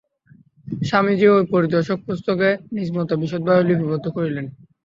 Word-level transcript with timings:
স্বামীজীও 0.81 1.33
ঐ 1.35 1.51
পরিদর্শক-পুস্তকে 1.53 2.49
নিজ 2.75 2.87
মত 2.95 3.09
বিশদভাবে 3.21 3.63
লিপিবদ্ধ 3.69 4.05
করিলেন। 4.15 4.45